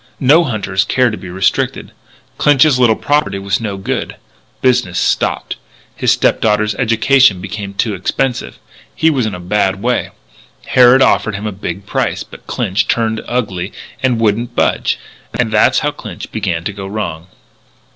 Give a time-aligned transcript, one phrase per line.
[0.19, 1.91] No hunters care to be restricted.
[2.39, 4.15] Clinch's little property was no good.
[4.59, 5.57] Business stopped.
[5.95, 8.57] His stepdaughter's education became expensive.
[8.95, 10.09] He was in a bad way.
[10.65, 12.23] Harrod offered him a big price.
[12.23, 14.97] But Clinch turned ugly and wouldn't budge.
[15.39, 17.27] And that's how Clinch began to go wrong."